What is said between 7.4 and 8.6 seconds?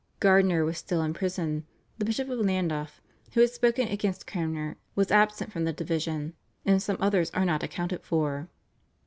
not accounted for.